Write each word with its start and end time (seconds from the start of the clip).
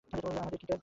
আমাদের 0.09 0.57
কী 0.57 0.65
কাজ? 0.65 0.79